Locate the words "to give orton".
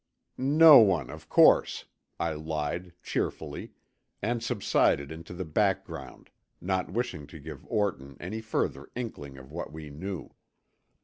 7.27-8.17